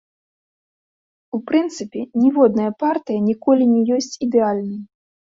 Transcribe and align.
У 1.37 1.39
прынцыпе, 1.49 1.99
ніводная 2.21 2.71
партыя 2.83 3.19
ніколі 3.27 3.63
не 3.75 3.81
ёсць 3.99 4.13
ідэальнай. 4.29 4.81